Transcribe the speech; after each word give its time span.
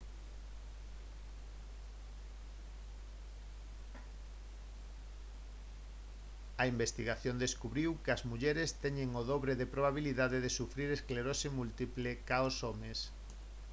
a 6.61 6.63
investigación 6.73 7.35
descubriu 7.45 7.89
que 8.03 8.11
as 8.15 8.23
mulleres 8.29 8.69
teñen 8.83 9.09
o 9.21 9.23
dobre 9.31 9.53
de 9.59 9.71
probabilidade 9.73 10.37
de 10.45 10.55
sufrir 10.59 10.89
esclerose 10.91 11.47
múltiple 11.59 12.09
ca 12.27 12.37
os 12.49 12.55
homes 12.65 12.99